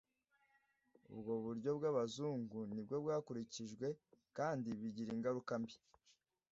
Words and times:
ubwo 1.13 1.33
buryo 1.45 1.69
bw'abazungu 1.77 2.57
ni 2.73 2.81
bwo 2.85 2.97
bwakurikijwe 3.03 3.87
kandi 4.37 4.69
bigira 4.79 5.11
ingaruka 5.17 5.53
mbi 5.63 5.75